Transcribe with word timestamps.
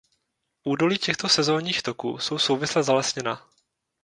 Údolí 0.63 0.97
těchto 0.97 1.29
sezónních 1.29 1.81
toků 1.83 2.17
jsou 2.17 2.37
souvisle 2.37 2.83
zalesněna. 2.83 3.47